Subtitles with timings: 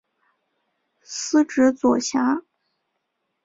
[1.03, 2.41] 司职左闸。